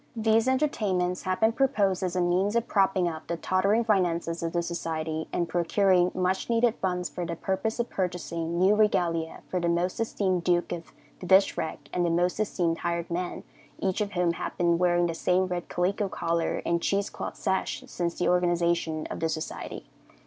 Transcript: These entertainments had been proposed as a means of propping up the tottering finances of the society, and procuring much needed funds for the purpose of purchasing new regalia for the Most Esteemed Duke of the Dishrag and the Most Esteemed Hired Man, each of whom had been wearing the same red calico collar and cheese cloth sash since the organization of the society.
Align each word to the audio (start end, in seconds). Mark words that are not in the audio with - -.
These 0.15 0.47
entertainments 0.47 1.21
had 1.25 1.39
been 1.41 1.51
proposed 1.51 2.01
as 2.01 2.15
a 2.15 2.21
means 2.21 2.55
of 2.55 2.67
propping 2.67 3.07
up 3.07 3.27
the 3.27 3.37
tottering 3.37 3.83
finances 3.83 4.41
of 4.41 4.51
the 4.51 4.63
society, 4.63 5.27
and 5.31 5.47
procuring 5.47 6.09
much 6.15 6.49
needed 6.49 6.73
funds 6.77 7.07
for 7.07 7.23
the 7.23 7.35
purpose 7.35 7.79
of 7.79 7.87
purchasing 7.91 8.57
new 8.57 8.73
regalia 8.75 9.41
for 9.47 9.59
the 9.59 9.69
Most 9.69 9.99
Esteemed 9.99 10.43
Duke 10.43 10.71
of 10.71 10.91
the 11.19 11.27
Dishrag 11.27 11.77
and 11.93 12.03
the 12.03 12.09
Most 12.09 12.39
Esteemed 12.39 12.79
Hired 12.79 13.11
Man, 13.11 13.43
each 13.77 14.01
of 14.01 14.13
whom 14.13 14.33
had 14.33 14.57
been 14.57 14.79
wearing 14.79 15.05
the 15.05 15.13
same 15.13 15.45
red 15.45 15.69
calico 15.69 16.09
collar 16.09 16.63
and 16.65 16.81
cheese 16.81 17.11
cloth 17.11 17.35
sash 17.35 17.83
since 17.85 18.17
the 18.17 18.27
organization 18.27 19.05
of 19.11 19.19
the 19.19 19.29
society. 19.29 19.85